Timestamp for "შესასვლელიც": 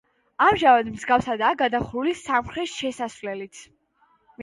2.75-3.65